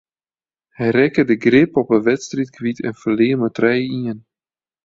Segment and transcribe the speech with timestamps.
[0.77, 4.19] Hy rekke de grip op de wedstryd kwyt en ferlear mei trije ien.